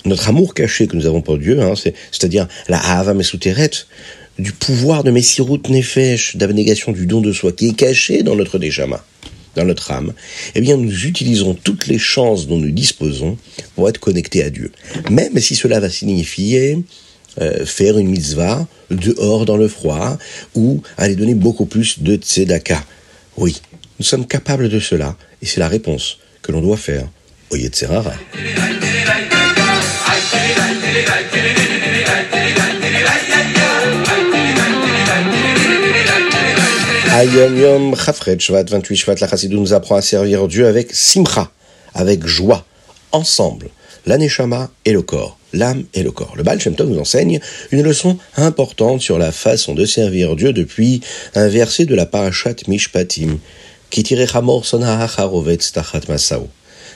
notre 0.05 0.29
amour 0.29 0.55
caché 0.55 0.87
que 0.87 0.97
nous 0.97 1.07
avons 1.07 1.23
pour 1.23 1.39
Dieu, 1.39 1.61
hein, 1.61 1.75
c'est-à-dire 1.77 2.47
la 2.69 2.79
Ahava 2.79 3.15
Mesuteret, 3.15 3.71
du 4.39 4.53
pouvoir 4.53 5.03
de 5.03 5.11
Messirut 5.11 5.63
Nefesh, 5.69 6.37
d'abnégation 6.37 6.93
du 6.93 7.07
don 7.07 7.21
de 7.21 7.33
soi, 7.33 7.53
qui 7.53 7.69
est 7.69 7.77
caché 7.77 8.23
dans 8.23 8.37
notre 8.37 8.59
Déjama, 8.59 9.05
dans 9.57 9.65
notre 9.65 9.91
âme, 9.91 10.13
eh 10.55 10.61
bien, 10.61 10.77
nous 10.77 11.07
utilisons 11.07 11.55
toutes 11.55 11.87
les 11.87 11.99
chances 11.99 12.47
dont 12.47 12.59
nous 12.59 12.71
disposons 12.71 13.37
pour 13.75 13.89
être 13.89 13.99
connectés 13.99 14.45
à 14.45 14.51
Dieu. 14.51 14.71
Même 15.11 15.39
si 15.41 15.57
cela 15.57 15.81
va 15.81 15.91
signifier 15.91 16.79
euh, 17.41 17.67
faire 17.67 17.99
une 17.99 18.09
mitzvah 18.09 18.67
dehors 18.91 19.45
dans 19.45 19.57
le 19.57 19.69
froid, 19.69 20.17
ou 20.55 20.83
aller 20.97 21.17
donner 21.17 21.35
beaucoup 21.35 21.67
plus 21.67 22.01
de 22.01 22.17
tzedaka. 22.17 22.83
Oui, 23.37 23.61
nous 23.99 24.05
sommes 24.07 24.27
capables 24.27 24.69
de 24.69 24.81
cela, 24.81 25.17
et 25.43 25.47
c'est 25.47 25.61
la 25.61 25.69
réponse 25.69 26.19
que 26.43 26.53
l'on 26.53 26.63
doit 26.63 26.77
faire 26.77 27.09
au 27.51 27.57
Yetzerara. 27.57 28.15
Ayom 37.17 37.57
Yom 37.57 37.97
Chafred 37.97 38.39
Shvat 38.43 38.69
28 38.69 38.95
Shvat 38.95 39.21
la 39.23 39.27
Chassidou 39.27 39.59
nous 39.59 39.73
apprend 39.73 39.95
à 39.97 40.03
servir 40.03 40.47
Dieu 40.49 40.67
avec 40.67 40.93
simcha, 40.93 41.51
avec 41.95 42.27
joie, 42.27 42.67
ensemble, 43.11 43.71
l'aneshama 44.05 44.71
et 44.85 44.93
le 44.93 45.01
corps, 45.01 45.39
l'âme 45.55 45.85
et 45.95 46.03
le 46.03 46.11
corps. 46.11 46.35
Le 46.37 46.43
Baal 46.43 46.61
Shem 46.61 46.75
Tov 46.75 46.91
nous 46.91 46.99
enseigne 46.99 47.41
une 47.71 47.81
leçon 47.81 48.19
importante 48.37 49.01
sur 49.01 49.17
la 49.17 49.33
façon 49.33 49.73
de 49.73 49.87
servir 49.87 50.37
Dieu 50.37 50.53
depuis 50.53 51.01
un 51.35 51.49
verset 51.49 51.87
de 51.87 51.95
la 51.95 52.05
Parashat 52.05 52.57
Mishpatim, 52.69 53.39
qui 53.89 54.03
tirait 54.03 54.29
Hamor 54.35 54.67
Sona 54.67 55.09
Tachat 55.09 56.01
Masao, 56.11 56.51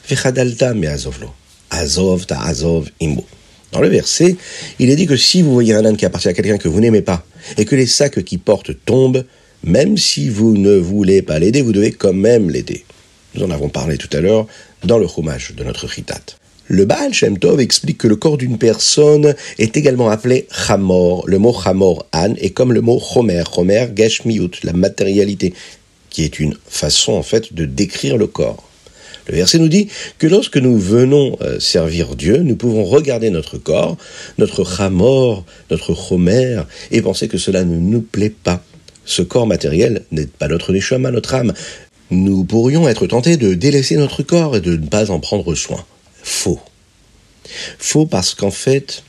Vechadalta 0.06 0.74
Meazovlo, 0.74 1.30
Azov 1.70 2.26
ta 2.26 2.42
Azov 2.42 2.90
Imbo. 3.00 3.24
Dans 3.72 3.80
le 3.80 3.88
verset, 3.88 4.36
il 4.78 4.90
est 4.90 4.96
dit 4.96 5.06
que 5.06 5.16
si 5.16 5.40
vous 5.40 5.54
voyez 5.54 5.72
un 5.72 5.86
âne 5.86 5.96
qui 5.96 6.04
appartient 6.04 6.28
à 6.28 6.34
quelqu'un 6.34 6.58
que 6.58 6.68
vous 6.68 6.80
n'aimez 6.80 7.00
pas, 7.00 7.24
et 7.56 7.64
que 7.64 7.74
les 7.74 7.86
sacs 7.86 8.22
qui 8.22 8.36
portent 8.36 8.72
tombent, 8.84 9.24
même 9.64 9.96
si 9.96 10.28
vous 10.28 10.56
ne 10.56 10.76
voulez 10.76 11.22
pas 11.22 11.38
l'aider, 11.38 11.62
vous 11.62 11.72
devez 11.72 11.92
quand 11.92 12.12
même 12.12 12.50
l'aider. 12.50 12.84
Nous 13.34 13.44
en 13.44 13.50
avons 13.50 13.68
parlé 13.68 13.96
tout 13.98 14.14
à 14.16 14.20
l'heure 14.20 14.46
dans 14.84 14.98
le 14.98 15.06
chômage 15.06 15.52
de 15.56 15.64
notre 15.64 15.88
chitat. 15.88 16.20
Le 16.66 16.84
Baal 16.84 17.12
Shem 17.12 17.36
Tov 17.36 17.60
explique 17.60 17.98
que 17.98 18.08
le 18.08 18.16
corps 18.16 18.38
d'une 18.38 18.56
personne 18.56 19.34
est 19.58 19.76
également 19.76 20.08
appelé 20.08 20.46
chamor. 20.50 21.24
Le 21.26 21.38
mot 21.38 21.52
chamor, 21.52 22.06
an, 22.12 22.34
est 22.38 22.50
comme 22.50 22.72
le 22.72 22.80
mot 22.80 23.00
chomer, 23.00 23.42
chomer, 23.52 23.88
geshmiut, 23.96 24.50
la 24.62 24.72
matérialité, 24.72 25.52
qui 26.10 26.22
est 26.22 26.38
une 26.38 26.56
façon 26.68 27.12
en 27.14 27.22
fait 27.22 27.54
de 27.54 27.64
décrire 27.64 28.16
le 28.16 28.28
corps. 28.28 28.68
Le 29.26 29.34
verset 29.36 29.58
nous 29.58 29.68
dit 29.68 29.88
que 30.18 30.26
lorsque 30.26 30.56
nous 30.56 30.78
venons 30.78 31.36
euh, 31.40 31.60
servir 31.60 32.16
Dieu, 32.16 32.38
nous 32.38 32.56
pouvons 32.56 32.84
regarder 32.84 33.30
notre 33.30 33.58
corps, 33.58 33.96
notre 34.38 34.64
chamor, 34.64 35.44
notre 35.70 35.94
chomer, 35.94 36.62
et 36.90 37.02
penser 37.02 37.28
que 37.28 37.38
cela 37.38 37.64
ne 37.64 37.76
nous 37.76 38.00
plaît 38.00 38.30
pas 38.30 38.62
ce 39.04 39.22
corps 39.22 39.46
matériel 39.46 40.04
n'est 40.12 40.26
pas 40.26 40.48
notre 40.48 40.72
neshama, 40.72 41.10
notre 41.10 41.34
âme. 41.34 41.52
Nous 42.10 42.44
pourrions 42.44 42.88
être 42.88 43.06
tentés 43.06 43.36
de 43.36 43.54
délaisser 43.54 43.96
notre 43.96 44.22
corps 44.22 44.56
et 44.56 44.60
de 44.60 44.76
ne 44.76 44.86
pas 44.86 45.10
en 45.10 45.20
prendre 45.20 45.54
soin. 45.54 45.84
Faux. 46.22 46.60
Faux 47.78 48.06
parce 48.06 48.34
qu'en 48.34 48.50
fait, 48.50 49.02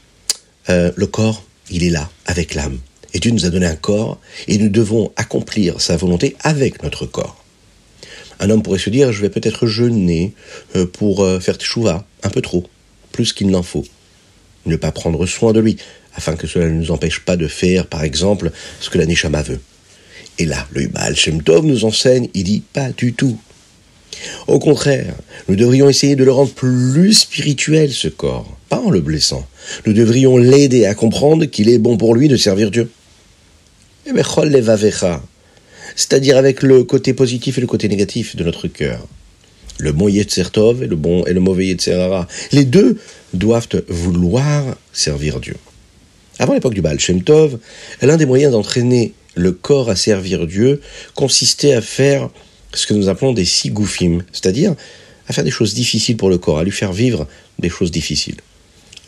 euh, 0.69 0.91
le 0.95 1.07
corps, 1.07 1.43
il 1.69 1.83
est 1.83 1.89
là, 1.89 2.09
avec 2.25 2.55
l'âme. 2.55 2.79
Et 3.13 3.19
Dieu 3.19 3.31
nous 3.31 3.45
a 3.45 3.49
donné 3.49 3.65
un 3.65 3.75
corps, 3.75 4.19
et 4.47 4.57
nous 4.57 4.69
devons 4.69 5.11
accomplir 5.17 5.81
sa 5.81 5.97
volonté 5.97 6.35
avec 6.41 6.81
notre 6.83 7.05
corps. 7.05 7.43
Un 8.39 8.49
homme 8.49 8.63
pourrait 8.63 8.79
se 8.79 8.89
dire, 8.89 9.11
je 9.11 9.21
vais 9.21 9.29
peut-être 9.29 9.67
jeûner 9.67 10.33
euh, 10.75 10.85
pour 10.85 11.23
euh, 11.23 11.39
faire 11.39 11.57
teshuva, 11.57 12.05
un 12.23 12.29
peu 12.29 12.41
trop, 12.41 12.65
plus 13.11 13.33
qu'il 13.33 13.49
n'en 13.49 13.63
faut. 13.63 13.85
Ne 14.65 14.77
pas 14.77 14.91
prendre 14.91 15.25
soin 15.25 15.53
de 15.53 15.59
lui, 15.59 15.77
afin 16.15 16.35
que 16.35 16.47
cela 16.47 16.67
ne 16.67 16.73
nous 16.73 16.91
empêche 16.91 17.19
pas 17.19 17.35
de 17.35 17.47
faire, 17.47 17.87
par 17.87 18.03
exemple, 18.03 18.51
ce 18.79 18.89
que 18.89 18.97
la 18.97 19.05
Neshama 19.05 19.41
veut. 19.41 19.59
Et 20.39 20.45
là, 20.45 20.67
le 20.71 20.87
Baal 20.87 21.15
Shem 21.15 21.43
Tov 21.43 21.65
nous 21.65 21.85
enseigne, 21.85 22.29
il 22.33 22.43
dit 22.43 22.63
pas 22.73 22.91
du 22.91 23.13
tout. 23.13 23.37
Au 24.47 24.59
contraire, 24.59 25.15
nous 25.47 25.55
devrions 25.55 25.89
essayer 25.89 26.15
de 26.15 26.23
le 26.23 26.31
rendre 26.31 26.51
plus 26.51 27.13
spirituel, 27.13 27.91
ce 27.91 28.07
corps, 28.07 28.57
pas 28.69 28.79
en 28.79 28.89
le 28.89 29.01
blessant. 29.01 29.45
Nous 29.85 29.93
devrions 29.93 30.37
l'aider 30.37 30.85
à 30.85 30.93
comprendre 30.93 31.45
qu'il 31.45 31.69
est 31.69 31.79
bon 31.79 31.97
pour 31.97 32.15
lui 32.15 32.27
de 32.27 32.37
servir 32.37 32.71
Dieu. 32.71 32.89
Eh 34.07 34.13
ben, 34.13 34.23
c'est-à-dire 35.95 36.37
avec 36.37 36.63
le 36.63 36.83
côté 36.83 37.13
positif 37.13 37.57
et 37.57 37.61
le 37.61 37.67
côté 37.67 37.87
négatif 37.87 38.35
de 38.35 38.43
notre 38.43 38.67
cœur. 38.67 39.05
Le 39.77 39.91
bon 39.91 40.07
Yetzertov 40.07 40.83
et 40.83 40.87
le 40.87 40.95
bon 40.95 41.25
et 41.25 41.33
le 41.33 41.39
mauvais 41.39 41.67
Yetzerara. 41.67 42.27
Les 42.51 42.65
deux 42.65 42.97
doivent 43.33 43.67
vouloir 43.89 44.75
servir 44.93 45.39
Dieu. 45.39 45.55
Avant 46.39 46.53
l'époque 46.53 46.73
du 46.73 46.81
Baal 46.81 46.99
Shem 46.99 47.23
Tov, 47.23 47.59
l'un 48.01 48.17
des 48.17 48.25
moyens 48.25 48.51
d'entraîner 48.51 49.13
le 49.35 49.51
corps 49.51 49.89
à 49.89 49.95
servir 49.95 50.47
Dieu 50.47 50.81
consistait 51.15 51.73
à 51.73 51.81
faire 51.81 52.29
ce 52.73 52.87
que 52.87 52.93
nous 52.93 53.09
appelons 53.09 53.33
des 53.33 53.45
sigoufim, 53.45 54.23
c'est-à-dire 54.31 54.75
à 55.27 55.33
faire 55.33 55.43
des 55.43 55.51
choses 55.51 55.73
difficiles 55.73 56.17
pour 56.17 56.29
le 56.29 56.37
corps, 56.37 56.59
à 56.59 56.63
lui 56.63 56.71
faire 56.71 56.93
vivre 56.93 57.27
des 57.59 57.69
choses 57.69 57.91
difficiles. 57.91 58.37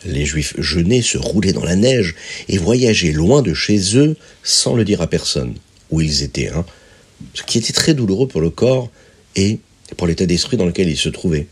Les 0.06 0.24
Juifs 0.24 0.54
jeûnaient, 0.58 1.02
se 1.02 1.18
roulaient 1.18 1.52
dans 1.52 1.64
la 1.64 1.76
neige 1.76 2.14
et 2.48 2.58
voyageaient 2.58 3.12
loin 3.12 3.42
de 3.42 3.54
chez 3.54 3.96
eux 3.96 4.16
sans 4.42 4.74
le 4.74 4.84
dire 4.84 5.00
à 5.00 5.06
personne 5.06 5.54
où 5.90 6.00
ils 6.00 6.22
étaient, 6.22 6.48
hein, 6.48 6.64
ce 7.32 7.42
qui 7.42 7.58
était 7.58 7.72
très 7.72 7.94
douloureux 7.94 8.28
pour 8.28 8.40
le 8.40 8.50
corps 8.50 8.90
et 9.36 9.60
pour 9.96 10.06
l'état 10.06 10.26
d'esprit 10.26 10.56
dans 10.56 10.66
lequel 10.66 10.88
ils 10.88 10.96
se 10.96 11.08
trouvaient. 11.08 11.46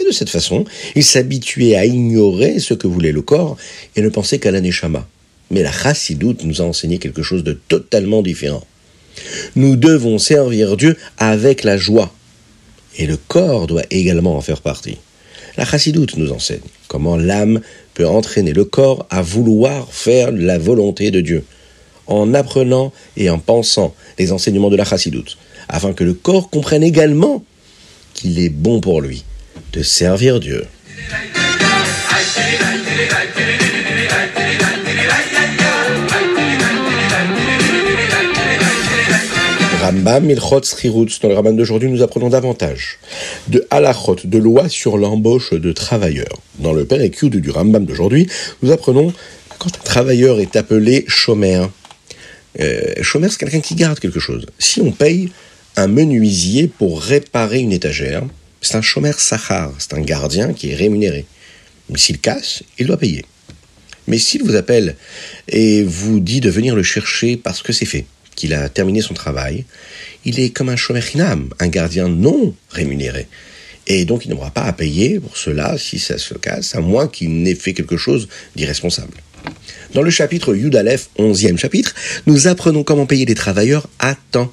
Et 0.00 0.04
de 0.04 0.12
cette 0.12 0.30
façon, 0.30 0.64
ils 0.94 1.04
s'habituaient 1.04 1.74
à 1.74 1.84
ignorer 1.84 2.60
ce 2.60 2.74
que 2.74 2.86
voulait 2.86 3.12
le 3.12 3.22
corps 3.22 3.56
et 3.96 4.02
ne 4.02 4.08
pensaient 4.08 4.38
qu'à 4.38 4.52
l'aneshama. 4.52 5.08
Mais 5.50 5.62
la 5.62 5.72
chassidoute 5.72 6.44
nous 6.44 6.60
a 6.60 6.64
enseigné 6.64 6.98
quelque 6.98 7.22
chose 7.22 7.44
de 7.44 7.52
totalement 7.52 8.22
différent. 8.22 8.64
Nous 9.56 9.76
devons 9.76 10.18
servir 10.18 10.76
Dieu 10.76 10.96
avec 11.16 11.64
la 11.64 11.76
joie. 11.76 12.12
Et 12.96 13.06
le 13.06 13.16
corps 13.16 13.66
doit 13.66 13.84
également 13.90 14.36
en 14.36 14.40
faire 14.40 14.60
partie. 14.60 14.98
La 15.56 15.64
chassidoute 15.64 16.16
nous 16.16 16.32
enseigne 16.32 16.60
comment 16.88 17.16
l'âme 17.16 17.60
peut 17.94 18.06
entraîner 18.06 18.52
le 18.52 18.64
corps 18.64 19.06
à 19.10 19.22
vouloir 19.22 19.92
faire 19.92 20.30
la 20.32 20.58
volonté 20.58 21.10
de 21.10 21.20
Dieu, 21.20 21.44
en 22.06 22.32
apprenant 22.32 22.92
et 23.16 23.28
en 23.28 23.38
pensant 23.38 23.94
les 24.18 24.32
enseignements 24.32 24.70
de 24.70 24.76
la 24.76 24.84
chassidoute, 24.84 25.36
afin 25.68 25.92
que 25.92 26.04
le 26.04 26.14
corps 26.14 26.48
comprenne 26.48 26.82
également 26.82 27.44
qu'il 28.14 28.38
est 28.38 28.48
bon 28.48 28.80
pour 28.80 29.00
lui 29.00 29.24
de 29.72 29.82
servir 29.82 30.40
Dieu. 30.40 30.64
Rambam, 39.80 40.24
Milchot, 40.24 40.64
Srirutz, 40.64 41.20
dans 41.20 41.28
le 41.28 41.34
Rambam 41.36 41.56
d'aujourd'hui, 41.56 41.88
nous 41.88 42.02
apprenons 42.02 42.28
davantage 42.28 42.98
de 43.46 43.64
halachot, 43.70 44.16
de 44.24 44.38
loi 44.38 44.68
sur 44.68 44.98
l'embauche 44.98 45.52
de 45.52 45.72
travailleurs. 45.72 46.40
Dans 46.58 46.72
le 46.72 46.84
Père 46.84 46.98
du 47.22 47.50
Rambam 47.50 47.84
d'aujourd'hui, 47.84 48.28
nous 48.62 48.72
apprenons 48.72 49.12
quand 49.58 49.68
un 49.68 49.84
travailleur 49.84 50.40
est 50.40 50.56
appelé 50.56 51.04
chômeur, 51.06 51.70
euh, 52.60 52.80
chômeur, 53.02 53.30
c'est 53.30 53.38
quelqu'un 53.38 53.60
qui 53.60 53.76
garde 53.76 54.00
quelque 54.00 54.18
chose. 54.18 54.46
Si 54.58 54.80
on 54.80 54.90
paye 54.90 55.30
un 55.76 55.86
menuisier 55.86 56.66
pour 56.66 57.00
réparer 57.00 57.60
une 57.60 57.72
étagère, 57.72 58.24
c'est 58.60 58.76
un 58.76 58.82
chômeur 58.82 59.20
sahar, 59.20 59.72
c'est 59.78 59.94
un 59.94 60.00
gardien 60.00 60.52
qui 60.52 60.70
est 60.70 60.74
rémunéré. 60.74 61.24
Mais 61.88 61.98
s'il 61.98 62.18
casse, 62.18 62.64
il 62.78 62.88
doit 62.88 62.96
payer. 62.96 63.24
Mais 64.08 64.18
s'il 64.18 64.42
vous 64.42 64.56
appelle 64.56 64.96
et 65.48 65.82
vous 65.84 66.18
dit 66.18 66.40
de 66.40 66.50
venir 66.50 66.74
le 66.74 66.82
chercher 66.82 67.36
parce 67.36 67.62
que 67.62 67.72
c'est 67.72 67.86
fait, 67.86 68.06
qu'il 68.38 68.54
a 68.54 68.68
terminé 68.68 69.02
son 69.02 69.14
travail, 69.14 69.64
il 70.24 70.38
est 70.38 70.50
comme 70.50 70.68
un 70.68 70.76
chômeur 70.76 71.02
un 71.58 71.68
gardien 71.68 72.08
non 72.08 72.54
rémunéré. 72.70 73.26
Et 73.88 74.04
donc 74.04 74.24
il 74.24 74.30
n'aura 74.30 74.52
pas 74.52 74.62
à 74.62 74.72
payer 74.72 75.18
pour 75.18 75.36
cela 75.36 75.76
si 75.76 75.98
ça 75.98 76.18
se 76.18 76.34
casse, 76.34 76.76
à 76.76 76.80
moins 76.80 77.08
qu'il 77.08 77.42
n'ait 77.42 77.56
fait 77.56 77.74
quelque 77.74 77.96
chose 77.96 78.28
d'irresponsable. 78.54 79.14
Dans 79.92 80.02
le 80.02 80.10
chapitre 80.10 80.54
Yudalef, 80.54 81.08
11e 81.18 81.58
chapitre, 81.58 81.94
nous 82.26 82.46
apprenons 82.46 82.84
comment 82.84 83.06
payer 83.06 83.24
les 83.24 83.34
travailleurs 83.34 83.88
à 83.98 84.14
temps. 84.30 84.52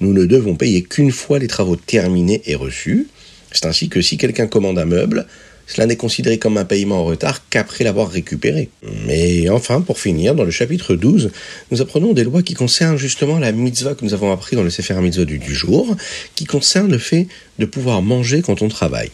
Nous 0.00 0.14
ne 0.14 0.24
devons 0.24 0.56
payer 0.56 0.82
qu'une 0.82 1.12
fois 1.12 1.38
les 1.38 1.48
travaux 1.48 1.76
terminés 1.76 2.40
et 2.46 2.54
reçus. 2.54 3.08
C'est 3.52 3.66
ainsi 3.66 3.90
que 3.90 4.00
si 4.00 4.16
quelqu'un 4.16 4.46
commande 4.46 4.78
un 4.78 4.86
meuble, 4.86 5.26
cela 5.66 5.86
n'est 5.86 5.96
considéré 5.96 6.38
comme 6.38 6.56
un 6.58 6.64
paiement 6.64 7.00
en 7.00 7.04
retard 7.04 7.42
qu'après 7.48 7.84
l'avoir 7.84 8.10
récupéré. 8.10 8.70
Mais 9.06 9.48
enfin, 9.48 9.80
pour 9.80 9.98
finir, 9.98 10.34
dans 10.34 10.44
le 10.44 10.50
chapitre 10.50 10.94
12, 10.94 11.30
nous 11.70 11.82
apprenons 11.82 12.12
des 12.12 12.24
lois 12.24 12.42
qui 12.42 12.54
concernent 12.54 12.96
justement 12.96 13.38
la 13.38 13.52
mitzvah 13.52 13.94
que 13.94 14.04
nous 14.04 14.14
avons 14.14 14.32
appris 14.32 14.56
dans 14.56 14.62
le 14.62 14.70
Sefer 14.70 14.94
Mitzvah 14.94 15.24
du, 15.24 15.38
du 15.38 15.54
jour, 15.54 15.96
qui 16.34 16.44
concerne 16.44 16.90
le 16.90 16.98
fait 16.98 17.26
de 17.58 17.66
pouvoir 17.66 18.02
manger 18.02 18.42
quand 18.42 18.62
on 18.62 18.68
travaille. 18.68 19.10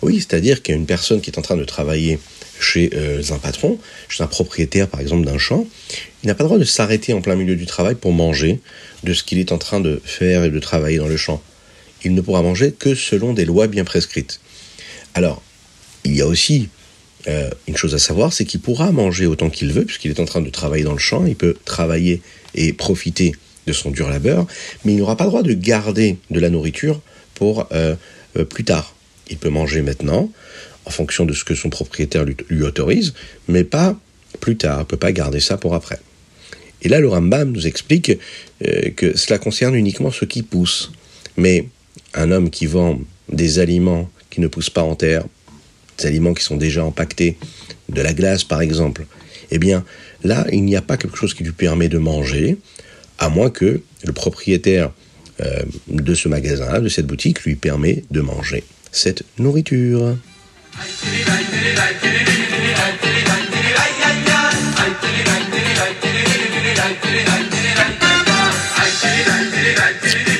Oui, 0.00 0.16
c'est-à-dire 0.16 0.62
qu'il 0.62 0.74
y 0.74 0.76
a 0.76 0.80
une 0.80 0.86
personne 0.86 1.20
qui 1.20 1.30
est 1.30 1.38
en 1.38 1.42
train 1.42 1.56
de 1.56 1.64
travailler 1.64 2.18
chez 2.58 2.90
euh, 2.94 3.22
un 3.30 3.38
patron, 3.38 3.78
chez 4.08 4.22
un 4.22 4.26
propriétaire 4.26 4.88
par 4.88 5.00
exemple 5.00 5.26
d'un 5.26 5.38
champ, 5.38 5.66
il 6.22 6.28
n'a 6.28 6.34
pas 6.34 6.44
le 6.44 6.48
droit 6.48 6.58
de 6.58 6.64
s'arrêter 6.64 7.12
en 7.12 7.20
plein 7.20 7.34
milieu 7.34 7.56
du 7.56 7.66
travail 7.66 7.96
pour 7.96 8.12
manger 8.12 8.60
de 9.02 9.12
ce 9.12 9.22
qu'il 9.22 9.38
est 9.38 9.52
en 9.52 9.58
train 9.58 9.80
de 9.80 10.00
faire 10.04 10.44
et 10.44 10.50
de 10.50 10.58
travailler 10.58 10.98
dans 10.98 11.08
le 11.08 11.16
champ. 11.16 11.42
Il 12.04 12.14
ne 12.14 12.20
pourra 12.20 12.42
manger 12.42 12.72
que 12.72 12.94
selon 12.94 13.32
des 13.32 13.44
lois 13.44 13.66
bien 13.66 13.84
prescrites. 13.84 14.40
Alors, 15.14 15.42
il 16.04 16.14
y 16.16 16.20
a 16.20 16.26
aussi 16.26 16.68
euh, 17.28 17.50
une 17.68 17.76
chose 17.76 17.94
à 17.94 17.98
savoir, 17.98 18.32
c'est 18.32 18.44
qu'il 18.44 18.60
pourra 18.60 18.90
manger 18.90 19.26
autant 19.26 19.50
qu'il 19.50 19.72
veut, 19.72 19.84
puisqu'il 19.84 20.10
est 20.10 20.20
en 20.20 20.24
train 20.24 20.40
de 20.40 20.50
travailler 20.50 20.84
dans 20.84 20.92
le 20.92 20.98
champ, 20.98 21.24
il 21.26 21.36
peut 21.36 21.56
travailler 21.64 22.20
et 22.54 22.72
profiter 22.72 23.32
de 23.66 23.72
son 23.72 23.90
dur 23.90 24.08
labeur, 24.08 24.46
mais 24.84 24.92
il 24.92 24.98
n'aura 24.98 25.16
pas 25.16 25.24
le 25.24 25.30
droit 25.30 25.42
de 25.42 25.54
garder 25.54 26.16
de 26.30 26.40
la 26.40 26.50
nourriture 26.50 27.00
pour 27.34 27.68
euh, 27.72 27.94
plus 28.48 28.64
tard. 28.64 28.94
Il 29.30 29.36
peut 29.36 29.50
manger 29.50 29.82
maintenant, 29.82 30.30
en 30.84 30.90
fonction 30.90 31.24
de 31.24 31.32
ce 31.32 31.44
que 31.44 31.54
son 31.54 31.70
propriétaire 31.70 32.24
lui, 32.24 32.62
autorise, 32.62 33.14
mais 33.46 33.62
pas 33.62 33.96
plus 34.40 34.56
tard, 34.56 34.78
il 34.78 34.80
ne 34.80 34.86
peut 34.86 34.96
pas 34.96 35.12
garder 35.12 35.38
ça 35.38 35.56
pour 35.56 35.74
après. 35.74 36.00
Et 36.82 36.88
là, 36.88 36.98
le 36.98 37.08
Rambam 37.08 37.52
nous 37.52 37.68
explique 37.68 38.10
euh, 38.66 38.90
que 38.90 39.16
cela 39.16 39.38
concerne 39.38 39.76
uniquement 39.76 40.10
ce 40.10 40.24
qui 40.24 40.42
pousse. 40.42 40.90
Mais 41.36 41.68
un 42.14 42.32
homme 42.32 42.50
qui 42.50 42.66
vend 42.66 43.00
des 43.30 43.60
aliments 43.60 44.10
qui 44.30 44.40
ne 44.40 44.48
poussent 44.48 44.70
pas 44.70 44.82
en 44.82 44.96
terre, 44.96 45.24
des 45.98 46.06
aliments 46.06 46.34
qui 46.34 46.42
sont 46.42 46.56
déjà 46.56 46.84
empaquetés, 46.84 47.36
de 47.88 48.00
la 48.00 48.12
glace 48.12 48.44
par 48.44 48.62
exemple, 48.62 49.06
eh 49.50 49.58
bien 49.58 49.84
là, 50.24 50.46
il 50.50 50.64
n'y 50.64 50.76
a 50.76 50.82
pas 50.82 50.96
quelque 50.96 51.16
chose 51.16 51.34
qui 51.34 51.44
lui 51.44 51.52
permet 51.52 51.88
de 51.88 51.98
manger, 51.98 52.56
à 53.18 53.28
moins 53.28 53.50
que 53.50 53.80
le 54.04 54.12
propriétaire 54.12 54.90
euh, 55.40 55.62
de 55.88 56.14
ce 56.14 56.28
magasin, 56.28 56.80
de 56.80 56.88
cette 56.88 57.06
boutique, 57.06 57.42
lui 57.44 57.54
permet 57.54 58.04
de 58.10 58.20
manger 58.20 58.64
cette 58.90 59.24
nourriture. 59.38 60.16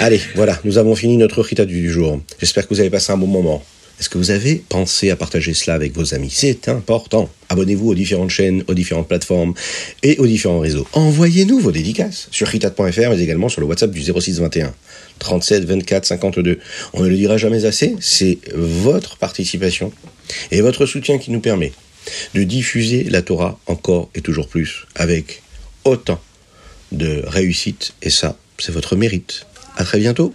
Allez, 0.00 0.21
voilà, 0.35 0.59
nous 0.64 0.78
avons 0.78 0.97
fini 0.97 1.16
notre 1.16 1.42
Rita 1.42 1.64
du 1.64 1.88
jour. 1.88 2.21
J'espère 2.40 2.66
que 2.66 2.75
vous 2.75 2.80
avez 2.80 2.90
passé 2.90 3.12
un 3.12 3.16
bon 3.16 3.28
moment. 3.28 3.62
Est-ce 4.02 4.11
que 4.11 4.18
vous 4.18 4.32
avez 4.32 4.56
pensé 4.68 5.11
à 5.11 5.16
partager 5.16 5.54
cela 5.54 5.75
avec 5.76 5.94
vos 5.94 6.12
amis? 6.12 6.28
C'est 6.28 6.68
important. 6.68 7.30
Abonnez-vous 7.50 7.90
aux 7.90 7.94
différentes 7.94 8.30
chaînes, 8.30 8.64
aux 8.66 8.75
différentes 8.75 9.06
plateformes 9.06 9.54
et 10.02 10.18
aux 10.18 10.26
différents 10.26 10.59
réseaux. 10.59 10.88
Envoyez-nous 10.92 11.61
vos 11.61 11.71
dédicaces 11.71 12.26
sur 12.32 12.49
ritat.fr, 12.49 12.82
mais 12.82 13.21
également 13.21 13.49
sur 13.49 13.61
le 13.61 13.68
WhatsApp 13.68 13.92
du 13.92 14.02
0621 14.02 14.75
37 15.21 15.66
24 15.66 16.04
52. 16.04 16.59
On 16.94 17.04
ne 17.04 17.09
le 17.09 17.14
dira 17.14 17.37
jamais 17.37 17.64
assez, 17.64 17.94
c'est 18.00 18.38
votre 18.56 19.18
participation 19.18 19.92
et 20.50 20.62
votre 20.62 20.85
soutien 20.85 21.18
qui 21.18 21.30
nous 21.30 21.38
permet 21.38 21.73
de 22.35 22.42
diffuser 22.42 23.04
la 23.04 23.23
Torah 23.23 23.61
encore 23.68 24.11
et 24.16 24.21
toujours 24.21 24.49
plus 24.49 24.88
avec 24.97 25.44
autant 25.85 26.21
de 26.90 27.23
réussite 27.25 27.94
et 28.02 28.11
ça, 28.11 28.37
c'est 28.59 28.73
votre 28.73 28.97
mérite. 28.97 29.47
À 29.76 29.84
très 29.84 29.98
bientôt. 29.98 30.32